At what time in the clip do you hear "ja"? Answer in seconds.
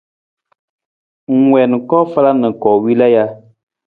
3.15-3.25